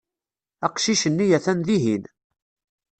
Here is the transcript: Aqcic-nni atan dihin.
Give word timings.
Aqcic-nni 0.65 1.27
atan 1.37 1.59
dihin. 1.67 2.03